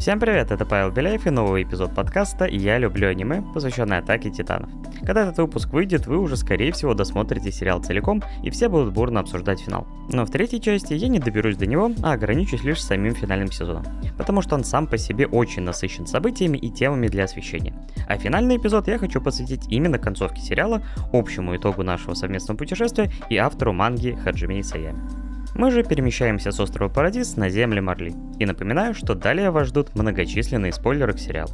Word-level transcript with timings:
Всем 0.00 0.18
привет, 0.18 0.50
это 0.50 0.64
Павел 0.64 0.90
Беляев 0.90 1.26
и 1.26 1.30
новый 1.30 1.62
эпизод 1.62 1.94
подкаста 1.94 2.46
«Я 2.46 2.78
люблю 2.78 3.10
аниме», 3.10 3.42
посвященный 3.52 3.98
атаке 3.98 4.30
титанов. 4.30 4.70
Когда 5.04 5.24
этот 5.24 5.36
выпуск 5.36 5.68
выйдет, 5.74 6.06
вы 6.06 6.16
уже 6.16 6.38
скорее 6.38 6.72
всего 6.72 6.94
досмотрите 6.94 7.52
сериал 7.52 7.82
целиком 7.82 8.22
и 8.42 8.48
все 8.48 8.70
будут 8.70 8.94
бурно 8.94 9.20
обсуждать 9.20 9.60
финал. 9.60 9.86
Но 10.10 10.24
в 10.24 10.30
третьей 10.30 10.58
части 10.62 10.94
я 10.94 11.08
не 11.08 11.18
доберусь 11.18 11.58
до 11.58 11.66
него, 11.66 11.90
а 12.02 12.12
ограничусь 12.14 12.64
лишь 12.64 12.82
самим 12.82 13.14
финальным 13.14 13.52
сезоном, 13.52 13.84
потому 14.16 14.40
что 14.40 14.54
он 14.54 14.64
сам 14.64 14.86
по 14.86 14.96
себе 14.96 15.26
очень 15.26 15.64
насыщен 15.64 16.06
событиями 16.06 16.56
и 16.56 16.70
темами 16.70 17.08
для 17.08 17.24
освещения. 17.24 17.74
А 18.08 18.16
финальный 18.16 18.56
эпизод 18.56 18.88
я 18.88 18.96
хочу 18.96 19.20
посвятить 19.20 19.66
именно 19.68 19.98
концовке 19.98 20.40
сериала, 20.40 20.80
общему 21.12 21.54
итогу 21.54 21.82
нашего 21.82 22.14
совместного 22.14 22.56
путешествия 22.56 23.12
и 23.28 23.36
автору 23.36 23.74
манги 23.74 24.18
Хаджими 24.24 24.62
Исаями. 24.62 25.29
Мы 25.60 25.70
же 25.70 25.82
перемещаемся 25.82 26.52
с 26.52 26.58
острова 26.58 26.88
Парадис 26.88 27.36
на 27.36 27.50
земли 27.50 27.80
Марли. 27.80 28.14
И 28.38 28.46
напоминаю, 28.46 28.94
что 28.94 29.14
далее 29.14 29.50
вас 29.50 29.68
ждут 29.68 29.94
многочисленные 29.94 30.72
спойлеры 30.72 31.12
к 31.12 31.18
сериалу. 31.18 31.52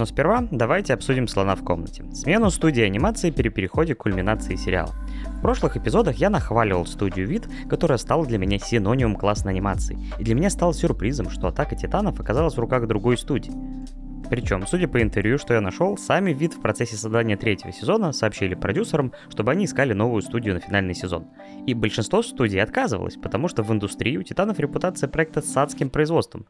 Но 0.00 0.06
сперва 0.06 0.48
давайте 0.50 0.94
обсудим 0.94 1.28
слона 1.28 1.54
в 1.54 1.62
комнате. 1.62 2.06
Смену 2.14 2.48
студии 2.48 2.82
анимации 2.82 3.30
при 3.30 3.50
переходе 3.50 3.94
к 3.94 3.98
кульминации 3.98 4.56
сериала. 4.56 4.94
В 5.26 5.42
прошлых 5.42 5.76
эпизодах 5.76 6.16
я 6.16 6.30
нахваливал 6.30 6.86
студию 6.86 7.28
вид, 7.28 7.46
которая 7.68 7.98
стала 7.98 8.24
для 8.24 8.38
меня 8.38 8.58
синонимом 8.58 9.14
классной 9.14 9.52
анимации. 9.52 9.98
И 10.18 10.24
для 10.24 10.34
меня 10.34 10.48
стало 10.48 10.72
сюрпризом, 10.72 11.28
что 11.28 11.48
Атака 11.48 11.76
Титанов 11.76 12.18
оказалась 12.18 12.54
в 12.54 12.58
руках 12.58 12.86
другой 12.86 13.18
студии. 13.18 13.52
Причем, 14.30 14.66
судя 14.66 14.88
по 14.88 15.02
интервью, 15.02 15.36
что 15.36 15.52
я 15.52 15.60
нашел, 15.60 15.98
сами 15.98 16.32
вид 16.32 16.54
в 16.54 16.62
процессе 16.62 16.96
создания 16.96 17.36
третьего 17.36 17.70
сезона 17.70 18.12
сообщили 18.12 18.54
продюсерам, 18.54 19.12
чтобы 19.28 19.52
они 19.52 19.66
искали 19.66 19.92
новую 19.92 20.22
студию 20.22 20.54
на 20.54 20.60
финальный 20.60 20.94
сезон. 20.94 21.26
И 21.66 21.74
большинство 21.74 22.22
студий 22.22 22.62
отказывалось, 22.62 23.16
потому 23.16 23.48
что 23.48 23.62
в 23.62 23.70
индустрии 23.70 24.16
у 24.16 24.22
Титанов 24.22 24.58
репутация 24.60 25.10
проекта 25.10 25.42
с 25.42 25.54
адским 25.58 25.90
производством. 25.90 26.46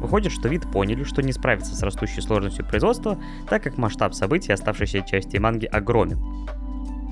Выходит, 0.00 0.32
что 0.32 0.48
вид 0.48 0.70
поняли, 0.70 1.04
что 1.04 1.22
не 1.22 1.32
справится 1.32 1.74
с 1.74 1.82
растущей 1.82 2.20
сложностью 2.20 2.66
производства, 2.66 3.18
так 3.48 3.62
как 3.62 3.78
масштаб 3.78 4.14
событий 4.14 4.52
оставшейся 4.52 5.02
части 5.02 5.36
манги 5.38 5.66
огромен. 5.66 6.18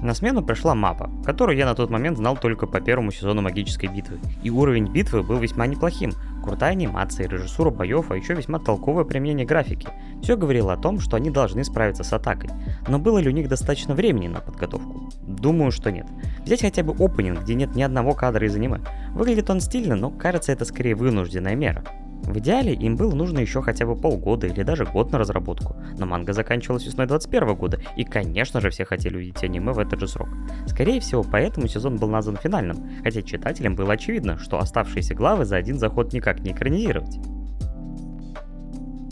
На 0.05 0.13
смену 0.13 0.43
пришла 0.43 0.75
мапа, 0.75 1.11
которую 1.25 1.57
я 1.57 1.65
на 1.65 1.75
тот 1.75 1.89
момент 1.89 2.19
знал 2.19 2.37
только 2.37 2.67
по 2.67 2.79
первому 2.79 3.11
сезону 3.11 3.41
магической 3.41 3.89
битвы. 3.89 4.19
И 4.43 4.51
уровень 4.51 4.87
битвы 4.87 5.23
был 5.23 5.39
весьма 5.39 5.67
неплохим. 5.67 6.13
Крутая 6.43 6.73
анимация, 6.73 7.27
режиссура 7.27 7.71
боев, 7.71 8.11
а 8.11 8.17
еще 8.17 8.35
весьма 8.35 8.59
толковое 8.59 9.05
применение 9.05 9.47
графики. 9.47 9.89
Все 10.23 10.37
говорило 10.37 10.75
о 10.75 10.77
том, 10.77 11.01
что 11.01 11.17
они 11.17 11.31
должны 11.31 11.65
справиться 11.65 12.05
с 12.05 12.13
атакой. 12.13 12.51
Но 12.87 12.99
было 12.99 13.17
ли 13.17 13.31
у 13.31 13.33
них 13.33 13.49
достаточно 13.49 13.95
времени 13.95 14.29
на 14.29 14.41
подготовку? 14.41 15.09
Думаю, 15.23 15.71
что 15.73 15.91
нет. 15.91 16.07
Взять 16.45 16.61
хотя 16.61 16.83
бы 16.83 16.93
опенинг, 17.03 17.41
где 17.41 17.55
нет 17.55 17.75
ни 17.75 17.83
одного 17.83 18.13
кадра 18.13 18.47
из 18.47 18.55
аниме. 18.55 18.81
Выглядит 19.15 19.49
он 19.49 19.61
стильно, 19.61 19.97
но 19.97 20.11
кажется 20.11 20.53
это 20.53 20.67
скорее 20.67 20.97
вынужденная 20.97 21.55
мера. 21.55 21.83
В 22.27 22.39
идеале 22.39 22.73
им 22.73 22.97
было 22.97 23.15
нужно 23.15 23.39
еще 23.39 23.61
хотя 23.61 23.85
бы 23.85 23.95
полгода 23.95 24.47
или 24.47 24.63
даже 24.63 24.87
год 24.87 25.13
на 25.13 25.19
разработку, 25.19 25.77
но 25.99 26.07
манга 26.07 26.33
заканчивалась 26.33 26.87
весной 26.87 27.07
21 27.07 27.55
года, 27.55 27.81
и 27.97 28.05
конечно 28.05 28.61
же 28.61 28.71
все 28.71 28.85
хотели 28.85 29.17
увидеть 29.17 29.45
аниме 29.45 29.73
в 29.73 29.79
этот 29.79 30.01
же 30.01 30.09
срок. 30.09 30.29
Скорее 30.67 31.01
всего, 31.01 31.23
поэтому 31.23 31.69
сезон 31.69 31.97
был 31.97 32.09
назван 32.09 32.37
финальным, 32.37 32.79
хотя 33.03 33.21
читателям 33.23 33.77
было 33.77 33.93
очевидно, 33.93 34.39
что 34.39 34.59
оставшиеся 34.59 35.15
главы 35.15 35.45
за 35.45 35.57
один 35.57 35.79
заход 35.79 36.13
никак 36.15 36.41
не 36.41 36.53
экранизировать. 36.53 37.19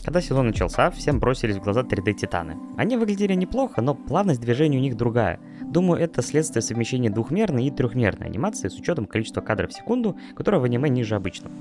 Когда 0.05 0.21
сезон 0.21 0.49
начался, 0.49 0.91
всем 0.91 1.21
бросились 1.21 1.57
в 1.57 1.63
глаза 1.63 1.83
3D-титаны. 1.83 2.57
Они 2.77 2.97
выглядели 2.97 3.35
неплохо, 3.35 3.83
но 3.83 3.95
плавность 3.95 4.41
движения 4.41 4.79
у 4.79 4.81
них 4.81 4.97
другая. 4.97 5.39
Думаю, 5.61 6.01
это 6.01 6.23
следствие 6.23 6.61
совмещения 6.63 7.09
двухмерной 7.09 7.67
и 7.67 7.71
трехмерной 7.71 8.27
анимации 8.27 8.69
с 8.69 8.75
учетом 8.75 9.07
количества 9.07 9.43
кадров 9.43 9.71
в 9.71 9.75
секунду, 9.75 10.17
которое 10.35 10.59
в 10.59 10.65
аниме 10.65 10.89
ниже 10.89 11.15
обычного. 11.15 11.55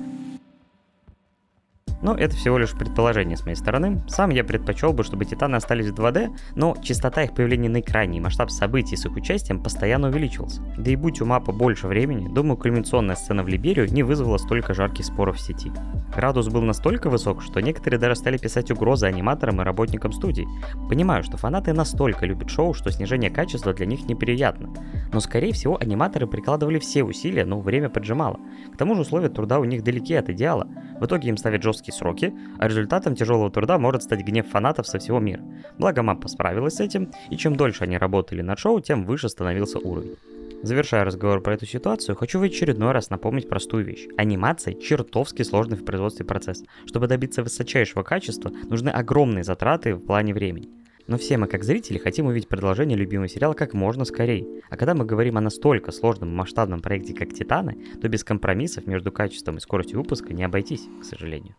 Но 2.02 2.16
это 2.16 2.36
всего 2.36 2.58
лишь 2.58 2.72
предположение 2.72 3.38
с 3.38 3.44
моей 3.44 3.56
стороны. 3.56 4.04
Сам 4.08 4.30
я 4.32 4.44
предпочел 4.44 4.94
бы, 4.94 5.04
чтобы 5.04 5.26
Титаны 5.26 5.56
остались 5.56 5.88
в 5.88 5.94
2D, 5.94 6.36
но 6.56 6.76
частота 6.82 7.24
их 7.24 7.34
появления 7.34 7.70
на 7.70 7.80
экране 7.80 8.18
и 8.18 8.22
масштаб 8.22 8.50
событий 8.50 8.96
с 8.96 9.06
их 9.06 9.16
участием 9.16 9.62
постоянно 9.62 10.10
увеличивался. 10.10 10.62
Да 10.78 10.92
и 10.92 10.96
будь 10.96 11.22
у 11.22 11.26
мапа 11.26 11.52
больше 11.52 11.88
времени, 11.88 12.28
думаю, 12.34 12.58
кульминационная 12.58 13.16
сцена 13.16 13.44
в 13.44 13.48
Либерию 13.48 13.92
не 13.92 14.04
вызвала 14.04 14.38
столько 14.38 14.74
жарких 14.74 15.06
споров 15.06 15.38
в 15.38 15.42
сети. 15.42 15.72
Градус 16.16 16.50
был 16.50 16.62
настолько 16.62 17.10
высок, 17.10 17.42
что 17.42 17.62
некоторые 17.62 18.00
даже 18.00 18.16
стали 18.16 18.38
писать 18.38 18.72
угрозы 18.72 19.06
аниматорам 19.06 19.62
и 19.62 19.64
работникам 19.64 20.12
студий. 20.12 20.48
Понимаю, 20.90 21.24
что 21.24 21.38
фанаты 21.38 21.74
настолько 21.74 22.26
любят 22.26 22.50
шоу, 22.50 22.74
что 22.74 22.92
снижение 22.92 23.30
качества 23.30 23.74
для 23.74 23.86
них 23.86 24.08
неприятно. 24.08 24.74
Но 25.14 25.20
скорее 25.20 25.54
всего 25.54 25.78
аниматоры 25.80 26.28
прикладывали 26.28 26.80
все 26.80 27.04
усилия, 27.04 27.46
но 27.46 27.60
время 27.60 27.90
поджимало. 27.90 28.40
К 28.74 28.78
тому 28.78 28.96
же 28.96 29.02
условия 29.02 29.30
труда 29.30 29.60
у 29.60 29.64
них 29.64 29.84
далеки 29.84 30.14
от 30.16 30.30
идеала. 30.30 30.68
В 31.00 31.06
итоге 31.06 31.30
им 31.30 31.38
ставят 31.38 31.64
жесткие 31.64 31.91
короткие 31.92 31.98
сроки, 31.98 32.34
а 32.58 32.68
результатом 32.68 33.16
тяжелого 33.16 33.52
труда 33.52 33.78
может 33.78 34.04
стать 34.04 34.22
гнев 34.22 34.48
фанатов 34.48 34.88
со 34.88 35.00
всего 35.00 35.20
мира. 35.20 35.44
Благо 35.78 36.02
мапа 36.02 36.28
справилась 36.28 36.76
с 36.76 36.80
этим, 36.80 37.12
и 37.30 37.38
чем 37.38 37.56
дольше 37.56 37.84
они 37.84 37.98
работали 37.98 38.42
над 38.42 38.60
шоу, 38.60 38.80
тем 38.80 39.06
выше 39.06 39.30
становился 39.30 39.80
уровень. 39.80 40.16
Завершая 40.64 41.04
разговор 41.04 41.42
про 41.42 41.56
эту 41.56 41.66
ситуацию, 41.66 42.16
хочу 42.16 42.40
в 42.40 42.44
очередной 42.44 42.92
раз 42.92 43.10
напомнить 43.10 43.50
простую 43.50 43.84
вещь. 43.84 44.08
Анимация– 44.18 44.74
чертовски 44.82 45.44
сложный 45.44 45.78
в 45.78 45.86
производстве 45.86 46.24
процесс. 46.24 46.64
Чтобы 46.86 47.08
добиться 47.08 47.42
высочайшего 47.42 48.04
качества, 48.04 48.52
нужны 48.70 48.90
огромные 48.90 49.44
затраты 49.44 49.96
в 49.96 50.06
плане 50.06 50.34
времени. 50.34 50.70
Но 51.08 51.18
все 51.18 51.38
мы, 51.38 51.48
как 51.48 51.64
зрители, 51.64 51.98
хотим 51.98 52.28
увидеть 52.28 52.48
продолжение 52.48 52.98
любимого 52.98 53.28
сериала 53.28 53.54
как 53.54 53.74
можно 53.74 54.06
скорее. 54.06 54.46
А 54.70 54.78
когда 54.78 54.94
мы 54.94 55.04
говорим 55.04 55.38
о 55.38 55.42
настолько 55.42 55.92
сложном 55.92 56.34
масштабном 56.36 56.80
проекте, 56.82 57.14
как 57.14 57.34
«Титаны», 57.34 57.78
то 58.02 58.08
без 58.08 58.24
компромиссов 58.24 58.88
между 58.88 59.12
качеством 59.12 59.58
и 59.58 59.60
скоростью 59.60 60.00
выпуска 60.00 60.34
не 60.34 60.44
обойтись, 60.44 60.88
к 61.02 61.04
сожалению. 61.04 61.56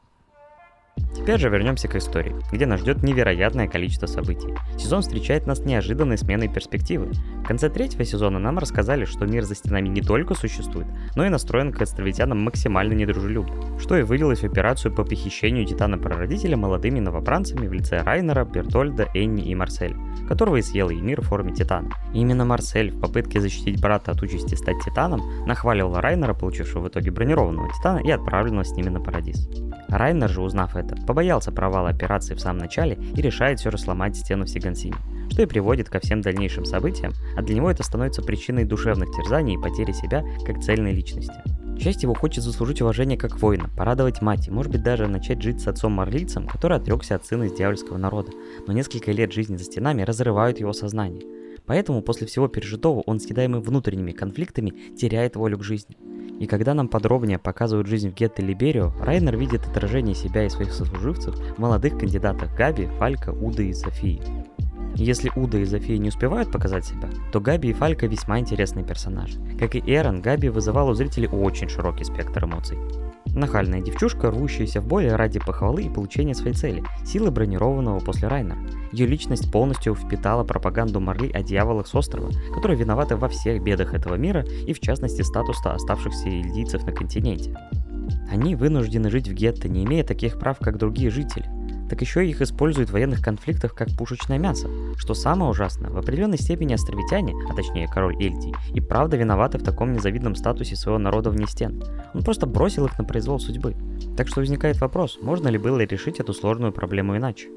Теперь 1.15 1.39
же 1.39 1.51
вернемся 1.51 1.89
к 1.89 1.95
истории, 1.95 2.35
где 2.51 2.67
нас 2.67 2.81
ждет 2.81 3.03
невероятное 3.03 3.69
количество 3.69 4.07
событий. 4.07 4.55
Сезон 4.77 5.03
встречает 5.03 5.47
нас 5.47 5.61
неожиданной 5.61 6.19
сменой 6.19 6.49
перспективы. 6.49 7.13
В 7.45 7.47
конце 7.47 7.69
третьего 7.69 8.05
сезона 8.05 8.39
нам 8.39 8.59
рассказали, 8.59 9.05
что 9.05 9.27
мир 9.27 9.45
за 9.45 9.55
стенами 9.55 9.89
не 9.89 10.01
только 10.01 10.35
существует, 10.35 10.89
но 11.15 11.25
и 11.25 11.29
настроен 11.29 11.73
к 11.73 11.81
островитянам 11.81 12.43
максимально 12.43 12.95
недружелюбно, 12.95 13.79
что 13.79 13.97
и 13.97 14.03
вылилось 14.03 14.41
в 14.41 14.47
операцию 14.47 14.93
по 14.93 15.05
похищению 15.05 15.67
Титана-прародителя 15.67 16.57
молодыми 16.57 16.99
новобранцами 16.99 17.69
в 17.69 17.73
лице 17.73 18.03
Райнера, 18.03 18.45
Бертольда, 18.45 19.07
Энни 19.15 19.45
и 19.45 19.55
Марселя, 19.55 19.97
которого 20.29 20.57
и 20.57 20.63
съел 20.63 20.91
Эмир 20.91 21.21
в 21.21 21.27
форме 21.27 21.53
Титана. 21.53 21.91
И 22.15 22.19
именно 22.19 22.45
Марсель 22.45 22.91
в 22.91 23.01
попытке 23.01 23.41
защитить 23.41 23.81
брата 23.81 24.13
от 24.13 24.23
участи 24.23 24.55
стать 24.55 24.81
Титаном 24.85 25.21
нахваливал 25.47 26.01
Райнера, 26.01 26.35
получившего 26.35 26.85
в 26.85 26.89
итоге 26.89 27.11
бронированного 27.11 27.69
Титана 27.73 27.99
и 27.99 28.11
отправленного 28.11 28.65
с 28.65 28.73
ними 28.73 28.89
на 28.89 29.01
Парадис. 29.01 29.49
Райнер 29.89 30.31
же, 30.31 30.41
узнав 30.41 30.75
это, 30.83 30.97
побоялся 31.07 31.53
провала 31.53 31.89
операции 31.89 32.35
в 32.35 32.41
самом 32.41 32.59
начале 32.59 32.99
и 33.15 33.23
решает 33.23 33.61
все 33.61 33.71
же 33.71 33.79
сломать 33.79 34.17
стену 34.17 34.45
в 34.45 34.51
Сигансине, 34.51 34.97
что 35.31 35.43
и 35.43 35.47
приводит 35.47 35.89
ко 35.89 36.01
всем 36.01 36.21
дальнейшим 36.21 36.65
событиям, 36.65 37.13
а 37.37 37.43
для 37.43 37.57
него 37.57 37.71
это 37.71 37.83
становится 37.83 38.23
причиной 38.23 38.65
душевных 38.65 39.11
терзаний 39.11 39.55
и 39.55 39.63
потери 39.63 39.93
себя 39.93 40.25
как 40.45 40.61
цельной 40.61 40.93
личности. 40.93 41.35
Часть 41.79 42.03
его 42.03 42.15
хочет 42.15 42.45
заслужить 42.45 42.81
уважение 42.81 43.19
как 43.19 43.41
воина, 43.41 43.69
порадовать 43.77 44.23
мать 44.23 44.47
и, 44.47 44.51
может 44.51 44.71
быть, 44.71 44.83
даже 44.83 45.09
начать 45.09 45.43
жить 45.43 45.61
с 45.61 45.67
отцом 45.67 45.93
Марлицем, 45.93 46.47
который 46.47 46.77
отрекся 46.77 47.17
от 47.17 47.27
сына 47.27 47.45
из 47.45 47.55
дьявольского 47.55 47.97
народа, 47.97 48.31
но 48.67 48.73
несколько 48.73 49.11
лет 49.11 49.33
жизни 49.33 49.57
за 49.57 49.65
стенами 49.65 50.03
разрывают 50.03 50.61
его 50.61 50.73
сознание. 50.73 51.23
Поэтому 51.67 52.03
после 52.03 52.27
всего 52.27 52.49
пережитого 52.49 53.03
он, 53.07 53.21
съедаемый 53.21 53.61
внутренними 53.61 54.13
конфликтами, 54.13 54.95
теряет 54.97 55.37
волю 55.37 55.59
к 55.59 55.65
жизни. 55.65 55.97
И 56.41 56.47
когда 56.47 56.75
нам 56.75 56.89
подробнее 56.89 57.39
показывают 57.39 57.87
жизнь 57.87 58.11
в 58.11 58.15
гетто 58.15 58.43
Либерио, 58.43 58.93
Райнер 59.01 59.37
видит 59.37 59.67
отражение 59.67 60.15
себя 60.15 60.45
и 60.45 60.49
своих 60.49 60.73
сослуживцев 60.73 61.37
в 61.37 61.59
молодых 61.59 61.99
кандидатах 61.99 62.55
Габи, 62.57 62.87
Фалька, 62.99 63.31
Уда 63.31 63.63
и 63.63 63.73
Софии. 63.73 64.21
Если 64.95 65.31
Уда 65.37 65.59
и 65.59 65.65
Зофия 65.65 65.99
не 65.99 66.09
успевают 66.09 66.51
показать 66.51 66.85
себя, 66.85 67.09
то 67.33 67.41
Габи 67.41 67.71
и 67.71 67.73
Фалька 67.73 68.07
весьма 68.07 68.41
интересные 68.41 68.85
персонажи. 68.85 69.39
Как 69.59 69.75
и 69.75 69.83
Эрон, 69.87 70.21
Габи 70.21 70.49
вызывал 70.49 70.89
у 70.89 70.95
зрителей 70.95 71.29
очень 71.29 71.69
широкий 71.69 72.05
спектр 72.05 72.45
эмоций. 72.45 72.77
Нахальная 73.35 73.81
девчушка, 73.81 74.31
рвущаяся 74.31 74.83
в 74.83 74.87
бой 74.87 75.09
ради 75.09 75.41
похвалы 75.41 75.83
и 75.85 75.89
получения 75.89 76.35
своей 76.35 76.55
цели– 76.55 76.83
силы 77.07 77.31
бронированного 77.31 77.99
после 78.01 78.29
Райнера. 78.29 78.59
Ее 78.93 79.07
личность 79.07 79.51
полностью 79.51 79.95
впитала 79.95 80.45
пропаганду 80.45 81.01
Марли 81.01 81.31
о 81.33 81.43
дьяволах 81.43 81.87
с 81.87 81.95
острова, 81.95 82.31
которые 82.55 82.79
виноваты 82.79 83.17
во 83.17 83.29
всех 83.29 83.63
бедах 83.63 83.95
этого 83.95 84.17
мира 84.17 84.45
и 84.67 84.75
в 84.75 84.81
частности 84.81 85.23
статуса 85.23 85.73
оставшихся 85.73 86.29
ильдийцев 86.29 86.85
на 86.85 86.93
континенте. 86.93 87.57
Они 88.31 88.55
вынуждены 88.55 89.11
жить 89.11 89.29
в 89.29 89.33
гетто, 89.33 89.69
не 89.69 89.85
имея 89.85 90.05
таких 90.05 90.39
прав, 90.39 90.59
как 90.59 90.77
другие 90.77 91.11
жители– 91.11 91.47
так 91.93 92.01
еще 92.01 92.27
их 92.27 92.41
используют 92.41 92.89
в 92.89 92.95
военных 92.95 93.21
конфликтах 93.21 93.75
как 93.75 93.91
пушечное 93.99 94.39
мясо. 94.39 94.67
Что 94.97 95.13
самое 95.13 95.51
ужасное, 95.51 95.91
в 95.91 95.99
определенной 95.99 96.39
степени 96.39 96.73
островитяне, 96.73 97.35
а 97.51 97.55
точнее 97.55 97.87
король 97.87 98.17
Эльди, 98.17 98.51
и 98.73 98.81
правда 98.81 99.19
виноваты 99.19 99.59
в 99.59 99.63
таком 99.63 99.93
незавидном 99.93 100.35
статусе 100.35 100.75
своего 100.75 100.99
народа 100.99 101.29
вне 101.29 101.47
стен. 101.47 101.85
Он 102.15 102.23
просто 102.23 102.47
бросил 102.47 102.87
их 102.87 102.99
на 102.99 103.05
произвол 103.05 103.39
судьбы. 103.39 103.77
Так 104.17 104.29
что 104.29 104.41
возникает 104.41 104.81
вопрос, 104.81 105.19
можно 105.21 105.49
ли 105.49 105.59
было 105.59 105.81
решить 105.81 106.19
эту 106.19 106.33
сложную 106.33 106.73
проблему 106.73 107.15
иначе? 107.15 107.51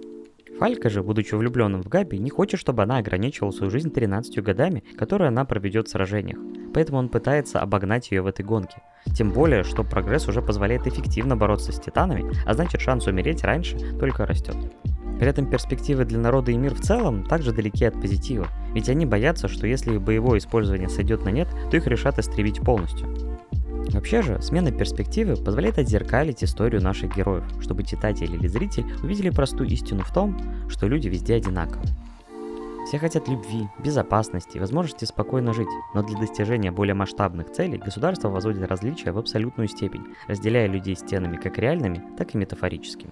Фалька 0.60 0.90
же, 0.90 1.02
будучи 1.02 1.34
влюбленным 1.34 1.82
в 1.82 1.88
Габи, 1.88 2.20
не 2.20 2.30
хочет, 2.30 2.60
чтобы 2.60 2.84
она 2.84 2.98
ограничивала 2.98 3.52
свою 3.52 3.72
жизнь 3.72 3.90
13 3.90 4.44
годами, 4.44 4.84
которые 4.98 5.30
она 5.30 5.46
проведет 5.46 5.88
в 5.88 5.92
сражениях. 5.92 6.40
Поэтому 6.74 6.98
он 7.00 7.08
пытается 7.08 7.62
обогнать 7.62 8.12
ее 8.12 8.22
в 8.22 8.28
этой 8.28 8.44
гонке. 8.44 8.82
Тем 9.14 9.32
более, 9.32 9.64
что 9.64 9.84
прогресс 9.84 10.28
уже 10.28 10.42
позволяет 10.42 10.88
эффективно 10.88 11.38
бороться 11.38 11.72
с 11.72 11.80
титанами, 11.80 12.32
а 12.46 12.54
значит 12.54 12.82
шанс 12.82 13.08
умереть 13.08 13.44
раньше 13.44 13.78
только 14.00 14.26
растет. 14.26 14.58
При 15.20 15.28
этом 15.28 15.46
перспективы 15.46 16.04
для 16.04 16.20
народа 16.20 16.52
и 16.52 16.58
мир 16.58 16.74
в 16.74 16.82
целом 16.82 17.24
также 17.24 17.54
далеки 17.54 17.86
от 17.86 18.00
позитива, 18.00 18.48
ведь 18.74 18.90
они 18.90 19.06
боятся, 19.06 19.48
что 19.48 19.68
если 19.68 19.94
их 19.94 20.02
боевое 20.02 20.40
использование 20.40 20.90
сойдет 20.90 21.24
на 21.24 21.30
нет, 21.30 21.48
то 21.72 21.78
их 21.78 21.88
решат 21.88 22.20
истребить 22.20 22.60
полностью. 22.60 23.08
Вообще 23.90 24.22
же, 24.22 24.42
смена 24.42 24.72
перспективы 24.72 25.36
позволяет 25.36 25.78
отзеркалить 25.78 26.44
историю 26.44 26.82
наших 26.82 27.16
героев, 27.16 27.46
чтобы 27.62 27.84
читатель 27.84 28.34
или 28.34 28.48
зритель 28.48 28.86
увидели 29.02 29.30
простую 29.30 29.70
истину 29.70 30.04
в 30.04 30.12
том, 30.12 30.38
что 30.70 30.88
люди 30.88 31.08
везде 31.08 31.36
одинаковы. 31.36 31.86
Все 32.86 33.00
хотят 33.00 33.28
любви, 33.28 33.68
безопасности, 33.80 34.60
возможности 34.60 35.06
спокойно 35.06 35.54
жить, 35.54 35.68
но 35.96 36.04
для 36.04 36.20
достижения 36.20 36.72
более 36.72 36.94
масштабных 36.94 37.52
целей 37.52 37.80
государство 37.80 38.30
возводит 38.30 38.70
различия 38.70 39.12
в 39.12 39.18
абсолютную 39.18 39.68
степень, 39.68 40.06
разделяя 40.28 40.68
людей 40.68 40.96
стенами 40.96 41.38
как 41.38 41.58
реальными, 41.58 42.04
так 42.16 42.36
и 42.36 42.38
метафорическими. 42.38 43.12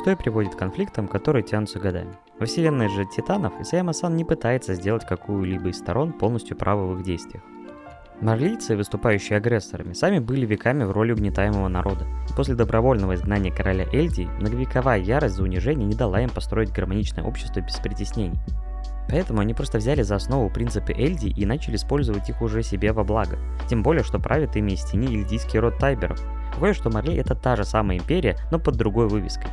Что 0.00 0.12
и 0.12 0.14
приводит 0.14 0.54
к 0.54 0.58
конфликтам, 0.58 1.08
которые 1.08 1.42
тянутся 1.42 1.80
годами. 1.80 2.14
Во 2.38 2.46
вселенной 2.46 2.88
же 2.88 3.04
Титанов 3.06 3.60
Исайяма-сан 3.60 4.14
не 4.14 4.24
пытается 4.24 4.74
сделать 4.74 5.04
какую-либо 5.04 5.70
из 5.70 5.78
сторон 5.78 6.12
полностью 6.12 6.56
их 6.96 7.02
действиях. 7.02 7.42
Марлийцы, 8.22 8.76
выступающие 8.76 9.36
агрессорами, 9.36 9.92
сами 9.92 10.20
были 10.20 10.46
веками 10.46 10.84
в 10.84 10.90
роли 10.90 11.12
угнетаемого 11.12 11.68
народа. 11.68 12.06
И 12.30 12.32
после 12.32 12.54
добровольного 12.54 13.14
изгнания 13.14 13.52
короля 13.52 13.84
Эльдии, 13.92 14.30
многовековая 14.40 14.98
ярость 14.98 15.34
за 15.34 15.42
унижение 15.42 15.86
не 15.86 15.94
дала 15.94 16.22
им 16.22 16.30
построить 16.30 16.72
гармоничное 16.72 17.24
общество 17.24 17.60
без 17.60 17.76
притеснений. 17.76 18.38
Поэтому 19.10 19.40
они 19.40 19.52
просто 19.52 19.78
взяли 19.78 20.00
за 20.00 20.16
основу 20.16 20.48
принципы 20.48 20.94
Эльди 20.94 21.28
и 21.28 21.44
начали 21.44 21.76
использовать 21.76 22.28
их 22.30 22.40
уже 22.40 22.62
себе 22.62 22.92
во 22.92 23.04
благо. 23.04 23.38
Тем 23.68 23.82
более, 23.82 24.02
что 24.02 24.18
правит 24.18 24.56
ими 24.56 24.72
из 24.72 24.84
тени 24.84 25.14
эльдийский 25.14 25.58
род 25.58 25.78
Тайберов. 25.78 26.20
Выходит, 26.54 26.76
что 26.76 26.90
Марли 26.90 27.16
это 27.16 27.34
та 27.34 27.54
же 27.54 27.64
самая 27.64 27.98
империя, 27.98 28.38
но 28.50 28.58
под 28.58 28.76
другой 28.76 29.08
вывеской. 29.08 29.50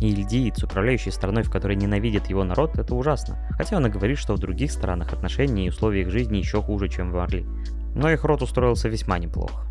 И 0.00 0.10
Ильдиец, 0.10 0.62
управляющий 0.64 1.12
страной, 1.12 1.44
в 1.44 1.50
которой 1.50 1.76
ненавидит 1.76 2.26
его 2.26 2.42
народ, 2.42 2.76
это 2.76 2.94
ужасно. 2.96 3.38
Хотя 3.52 3.76
он 3.76 3.86
и 3.86 3.90
говорит, 3.90 4.18
что 4.18 4.34
в 4.34 4.40
других 4.40 4.72
странах 4.72 5.12
отношения 5.12 5.66
и 5.66 5.68
условия 5.68 6.02
их 6.02 6.10
жизни 6.10 6.38
еще 6.38 6.60
хуже, 6.60 6.88
чем 6.88 7.12
в 7.12 7.14
Марли 7.14 7.46
но 7.94 8.10
их 8.10 8.24
род 8.24 8.42
устроился 8.42 8.88
весьма 8.88 9.18
неплохо. 9.18 9.66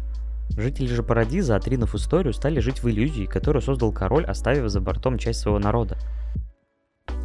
Жители 0.55 0.87
же 0.87 1.03
Парадиза, 1.03 1.55
отринув 1.55 1.95
историю, 1.95 2.33
стали 2.33 2.59
жить 2.59 2.83
в 2.83 2.89
иллюзии, 2.89 3.25
которую 3.25 3.61
создал 3.61 3.91
король, 3.91 4.25
оставив 4.25 4.69
за 4.69 4.81
бортом 4.81 5.17
часть 5.17 5.39
своего 5.39 5.59
народа. 5.59 5.97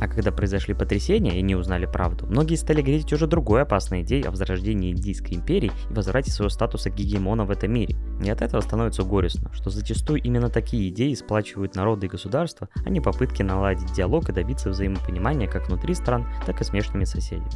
А 0.00 0.06
когда 0.06 0.31
произошли 0.31 0.75
потрясения 0.75 1.39
и 1.39 1.43
не 1.43 1.56
узнали 1.56 1.87
правду, 1.87 2.27
многие 2.27 2.55
стали 2.55 2.83
греть 2.83 3.12
уже 3.12 3.27
другой 3.27 3.62
опасной 3.62 4.03
идеей 4.03 4.25
о 4.25 4.31
возрождении 4.31 4.93
Индийской 4.93 5.37
империи 5.37 5.73
и 5.91 5.93
возврате 5.93 6.31
своего 6.31 6.50
статуса 6.50 6.91
гегемона 6.91 7.45
в 7.45 7.50
этом 7.50 7.73
мире. 7.73 7.97
И 8.25 8.31
от 8.31 8.41
этого 8.41 8.61
становится 8.61 9.03
горестно, 9.03 9.53
что 9.53 9.71
зачастую 9.71 10.23
именно 10.23 10.50
такие 10.50 10.89
идеи 10.91 11.15
сплачивают 11.15 11.75
народы 11.75 12.06
и 12.06 12.11
государства, 12.11 12.69
а 12.85 12.91
не 12.91 13.00
попытки 13.00 13.43
наладить 13.43 13.93
диалог 13.93 14.29
и 14.29 14.33
добиться 14.33 14.71
взаимопонимания 14.71 15.49
как 15.49 15.69
внутри 15.69 15.95
стран, 15.95 16.27
так 16.47 16.61
и 16.61 16.65
с 16.65 16.71
внешними 16.71 17.05
соседями. 17.05 17.50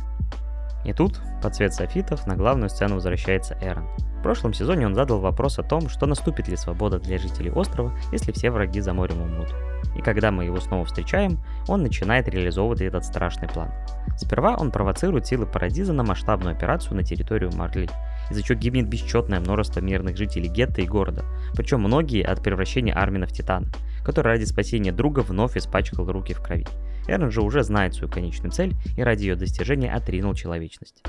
И 0.85 0.93
тут, 0.93 1.21
под 1.43 1.55
цвет 1.55 1.75
софитов, 1.75 2.27
на 2.27 2.37
главную 2.37 2.69
сцену 2.69 2.97
возвращается 2.97 3.57
Эрон. 3.61 3.89
В 4.19 4.23
прошлом 4.23 4.55
сезоне 4.55 4.87
он 4.87 4.95
задал 4.95 5.19
вопрос 5.19 5.59
о 5.59 5.65
том, 5.65 5.89
что 5.89 6.07
наступит 6.07 6.47
ли 6.47 6.57
свобода 6.57 7.01
для 7.01 7.19
жителей 7.19 7.51
острова, 7.51 7.93
если 8.13 8.31
все 8.31 8.53
враги 8.53 8.81
за 8.81 8.93
морем 8.93 9.21
умрут. 9.21 9.53
И 9.97 10.01
когда 10.01 10.31
мы 10.31 10.45
его 10.45 10.61
снова 10.61 10.85
встречаем, 10.85 11.39
он 11.67 11.83
начинает 11.83 12.29
реализовывать 12.29 12.83
этот 12.83 13.05
страшный 13.05 13.49
план. 13.49 13.73
Сперва 14.17 14.55
он 14.55 14.71
провоцирует 14.71 15.27
силы 15.27 15.47
Парадиза 15.47 15.93
на 15.93 16.05
масштабную 16.05 16.55
операцию 16.55 16.95
на 16.95 17.03
территорию 17.03 17.51
Марли, 17.53 17.89
из-за 18.31 18.43
чего 18.45 18.57
гибнет 18.57 18.89
бесчетное 18.89 19.41
множество 19.41 19.81
мирных 19.81 20.17
жителей 20.17 20.49
гетто 20.49 20.83
и 20.83 20.87
города, 20.87 21.25
причем 21.55 21.81
многие 21.81 22.23
от 22.23 22.43
превращения 22.43 22.95
Армина 22.95 23.27
в 23.27 23.33
Титана, 23.33 23.67
который 24.05 24.29
ради 24.29 24.45
спасения 24.45 24.93
друга 24.93 25.21
вновь 25.21 25.57
испачкал 25.57 26.07
руки 26.13 26.33
в 26.33 26.41
крови. 26.41 26.67
Эрн 27.07 27.31
же 27.31 27.43
уже 27.43 27.63
знает 27.63 27.95
свою 27.95 28.13
конечную 28.13 28.53
цель 28.53 28.75
и 28.97 29.03
ради 29.03 29.23
ее 29.25 29.37
достижения 29.37 29.93
отринул 29.93 30.35
человечность. 30.35 31.03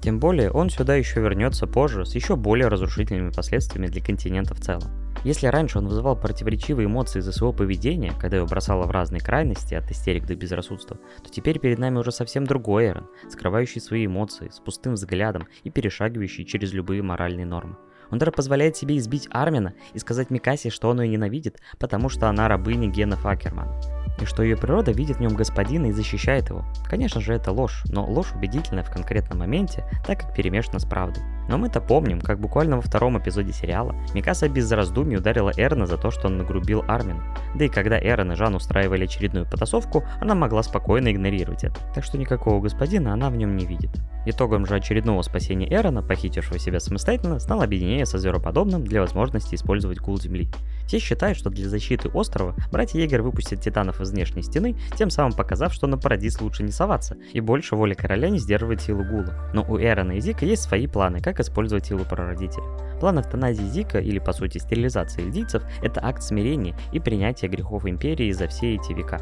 Тем 0.00 0.20
более 0.20 0.50
он 0.50 0.70
сюда 0.70 0.94
еще 0.94 1.20
вернется 1.20 1.66
позже 1.66 2.06
с 2.06 2.14
еще 2.14 2.36
более 2.36 2.68
разрушительными 2.68 3.30
последствиями 3.30 3.88
для 3.88 4.00
континента 4.00 4.54
в 4.54 4.60
целом. 4.60 4.90
Если 5.24 5.48
раньше 5.48 5.78
он 5.78 5.88
вызывал 5.88 6.14
противоречивые 6.14 6.86
эмоции 6.86 7.18
из-за 7.18 7.32
своего 7.32 7.52
поведения, 7.52 8.12
когда 8.20 8.36
его 8.36 8.46
бросало 8.46 8.86
в 8.86 8.92
разные 8.92 9.20
крайности, 9.20 9.74
от 9.74 9.90
истерик 9.90 10.26
до 10.26 10.36
безрассудства, 10.36 10.96
то 11.24 11.28
теперь 11.28 11.58
перед 11.58 11.78
нами 11.78 11.98
уже 11.98 12.12
совсем 12.12 12.44
другой 12.44 12.86
Эрон, 12.86 13.08
скрывающий 13.28 13.80
свои 13.80 14.06
эмоции, 14.06 14.48
с 14.48 14.60
пустым 14.60 14.94
взглядом 14.94 15.48
и 15.64 15.70
перешагивающий 15.70 16.44
через 16.44 16.72
любые 16.72 17.02
моральные 17.02 17.46
нормы. 17.46 17.76
Он 18.10 18.18
даже 18.18 18.30
позволяет 18.30 18.76
себе 18.76 18.96
избить 18.96 19.28
Армина 19.32 19.74
и 19.92 19.98
сказать 19.98 20.30
Микасе, 20.30 20.70
что 20.70 20.88
он 20.88 21.00
ее 21.00 21.08
ненавидит, 21.08 21.60
потому 21.78 22.08
что 22.08 22.28
она 22.28 22.46
рабыня 22.46 22.88
Гена 22.88 23.16
Факермана 23.16 23.97
и 24.20 24.26
что 24.26 24.42
ее 24.42 24.56
природа 24.56 24.92
видит 24.92 25.16
в 25.16 25.20
нем 25.20 25.34
господина 25.34 25.86
и 25.86 25.92
защищает 25.92 26.50
его. 26.50 26.64
Конечно 26.84 27.20
же, 27.20 27.34
это 27.34 27.52
ложь, 27.52 27.82
но 27.86 28.04
ложь 28.04 28.32
убедительная 28.34 28.84
в 28.84 28.90
конкретном 28.90 29.38
моменте, 29.38 29.84
так 30.06 30.20
как 30.20 30.34
перемешана 30.34 30.78
с 30.78 30.84
правдой. 30.84 31.22
Но 31.48 31.58
мы-то 31.58 31.80
помним, 31.80 32.20
как 32.20 32.38
буквально 32.40 32.76
во 32.76 32.82
втором 32.82 33.18
эпизоде 33.18 33.52
сериала 33.52 33.94
Микаса 34.14 34.48
без 34.48 34.70
раздумий 34.70 35.16
ударила 35.16 35.52
Эрна 35.56 35.86
за 35.86 35.96
то, 35.96 36.10
что 36.10 36.28
он 36.28 36.38
нагрубил 36.38 36.84
Армин. 36.86 37.22
Да 37.54 37.64
и 37.64 37.68
когда 37.68 37.98
Эрон 37.98 38.32
и 38.32 38.36
Жан 38.36 38.54
устраивали 38.54 39.04
очередную 39.04 39.46
потасовку, 39.46 40.04
она 40.20 40.34
могла 40.34 40.62
спокойно 40.62 41.10
игнорировать 41.10 41.64
это. 41.64 41.76
Так 41.94 42.04
что 42.04 42.18
никакого 42.18 42.60
господина 42.60 43.12
она 43.12 43.30
в 43.30 43.36
нем 43.36 43.56
не 43.56 43.64
видит. 43.64 43.90
Итогом 44.26 44.66
же 44.66 44.74
очередного 44.74 45.22
спасения 45.22 45.72
Эрона, 45.72 46.02
похитившего 46.02 46.58
себя 46.58 46.80
самостоятельно, 46.80 47.38
стало 47.38 47.64
объединение 47.64 48.04
со 48.04 48.18
звероподобным 48.18 48.84
для 48.84 49.00
возможности 49.00 49.54
использовать 49.54 50.00
гул 50.00 50.20
Земли. 50.20 50.48
Все 50.86 50.98
считают, 50.98 51.38
что 51.38 51.50
для 51.50 51.68
защиты 51.68 52.08
острова 52.08 52.54
братья 52.70 52.98
Егер 52.98 53.22
выпустят 53.22 53.60
титанов 53.60 54.00
из 54.00 54.10
внешней 54.10 54.42
стены, 54.42 54.76
тем 54.96 55.10
самым 55.10 55.32
показав, 55.32 55.72
что 55.72 55.86
на 55.86 55.96
Парадис 55.96 56.40
лучше 56.40 56.62
не 56.62 56.72
соваться, 56.72 57.16
и 57.32 57.40
больше 57.40 57.76
воли 57.76 57.94
короля 57.94 58.28
не 58.28 58.38
сдерживает 58.38 58.82
силу 58.82 59.04
Гула. 59.04 59.34
Но 59.54 59.64
у 59.68 59.78
Эрона 59.78 60.12
и 60.12 60.20
Зика 60.20 60.44
есть 60.44 60.62
свои 60.62 60.86
планы, 60.86 61.20
как 61.20 61.37
использовать 61.40 61.86
силу 61.86 62.04
прародителя. 62.04 62.64
План 63.00 63.20
эвтаназии 63.20 63.64
Зика, 63.64 63.98
или 63.98 64.18
по 64.18 64.32
сути 64.32 64.58
стерилизации 64.58 65.22
льдийцев, 65.22 65.62
это 65.82 66.04
акт 66.04 66.22
смирения 66.22 66.74
и 66.92 67.00
принятия 67.00 67.48
грехов 67.48 67.86
Империи 67.86 68.32
за 68.32 68.48
все 68.48 68.74
эти 68.74 68.92
века. 68.92 69.20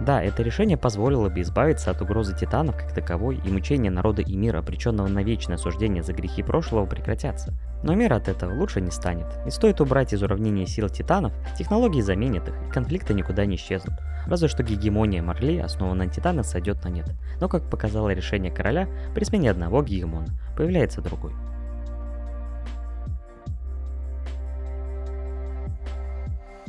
Да, 0.00 0.22
это 0.22 0.42
решение 0.42 0.76
позволило 0.76 1.28
бы 1.28 1.40
избавиться 1.40 1.90
от 1.90 2.02
угрозы 2.02 2.36
титанов 2.36 2.76
как 2.76 2.92
таковой, 2.92 3.40
и 3.42 3.50
мучения 3.50 3.90
народа 3.90 4.22
и 4.22 4.36
мира, 4.36 4.58
обреченного 4.58 5.08
на 5.08 5.22
вечное 5.22 5.56
осуждение 5.56 6.02
за 6.02 6.12
грехи 6.12 6.42
прошлого, 6.42 6.86
прекратятся. 6.86 7.54
Но 7.82 7.94
мир 7.94 8.12
от 8.12 8.28
этого 8.28 8.52
лучше 8.52 8.80
не 8.80 8.90
станет. 8.90 9.26
И 9.46 9.50
стоит 9.50 9.80
убрать 9.80 10.12
из 10.12 10.22
уравнения 10.22 10.66
сил 10.66 10.88
титанов, 10.88 11.32
технологии 11.56 12.02
заменят 12.02 12.48
их, 12.48 12.54
и 12.68 12.70
конфликты 12.70 13.14
никуда 13.14 13.46
не 13.46 13.56
исчезнут. 13.56 13.94
Разве 14.26 14.48
что 14.48 14.62
гегемония 14.62 15.22
Марли, 15.22 15.58
основанная 15.58 16.08
на 16.08 16.12
титанах, 16.12 16.44
сойдет 16.44 16.84
на 16.84 16.88
нет. 16.88 17.08
Но, 17.40 17.48
как 17.48 17.70
показало 17.70 18.10
решение 18.10 18.52
короля, 18.52 18.88
при 19.14 19.24
смене 19.24 19.50
одного 19.50 19.82
гегемона 19.82 20.26
появляется 20.56 21.00
другой. 21.00 21.32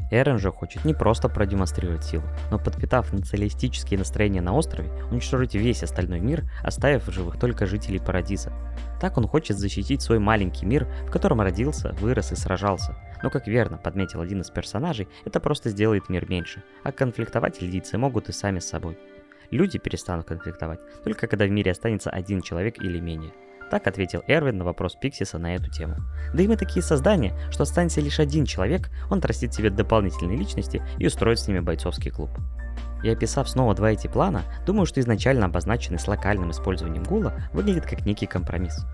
Эрен 0.10 0.38
же 0.40 0.52
хочет 0.52 0.86
не 0.86 0.94
просто 0.94 1.28
продемонстрировать 1.30 2.04
силу, 2.04 2.24
но 2.50 2.60
подпитав 2.60 3.12
националистические 3.12 4.00
настроения 4.00 4.42
на 4.42 4.54
острове, 4.54 4.90
уничтожить 5.12 5.56
весь 5.56 5.84
остальной 5.84 6.20
мир, 6.20 6.44
оставив 6.64 7.08
в 7.08 7.12
живых 7.12 7.38
только 7.40 7.66
жителей 7.66 8.00
Парадиза. 8.00 8.54
Так 9.02 9.18
он 9.18 9.28
хочет 9.28 9.58
защитить 9.58 10.02
свой 10.02 10.20
маленький 10.20 10.66
мир, 10.66 10.88
в 11.08 11.12
котором 11.12 11.42
родился, 11.42 11.94
вырос 12.00 12.32
и 12.32 12.36
сражался. 12.36 12.96
Но, 13.22 13.30
как 13.30 13.48
верно 13.48 13.78
подметил 13.78 14.22
один 14.22 14.42
из 14.42 14.50
персонажей, 14.50 15.08
это 15.26 15.40
просто 15.40 15.70
сделает 15.70 16.10
мир 16.10 16.30
меньше, 16.30 16.64
а 16.84 16.92
конфликтовать 16.92 17.62
лидийцы 17.62 17.98
могут 17.98 18.30
и 18.30 18.32
сами 18.32 18.60
с 18.60 18.70
собой. 18.70 18.98
Люди 19.52 19.78
перестанут 19.80 20.28
конфликтовать, 20.28 20.80
только 21.04 21.28
когда 21.28 21.46
в 21.46 21.50
мире 21.50 21.72
останется 21.72 22.10
один 22.10 22.42
человек 22.42 22.80
или 22.82 23.00
менее– 23.00 23.34
так 23.70 23.88
ответил 23.88 24.24
Эрвин 24.28 24.58
на 24.58 24.66
вопрос 24.66 24.96
Пиксиса 24.96 25.38
на 25.38 25.56
эту 25.56 25.70
тему. 25.70 25.96
Да 26.34 26.44
и 26.44 26.48
мы 26.48 26.58
такие 26.58 26.84
создания, 26.84 27.34
что 27.52 27.64
останется 27.64 28.02
лишь 28.02 28.20
один 28.20 28.46
человек, 28.46 28.90
он 29.10 29.20
отрастит 29.20 29.54
себе 29.54 29.70
дополнительные 29.70 30.38
личности 30.38 30.82
и 30.98 31.08
устроит 31.08 31.40
с 31.40 31.48
ними 31.48 31.60
бойцовский 31.60 32.12
клуб. 32.12 32.32
И 33.04 33.10
описав 33.10 33.48
снова 33.48 33.76
два 33.76 33.92
эти 33.92 34.08
плана, 34.08 34.44
думаю, 34.66 34.86
что 34.86 35.00
изначально 35.00 35.46
обозначенный 35.46 36.00
с 36.00 36.08
локальным 36.08 36.52
использованием 36.52 37.04
гула 37.04 37.34
выглядит 37.54 37.86
как 37.86 38.06
некий 38.06 38.26
компромисс. 38.26 38.86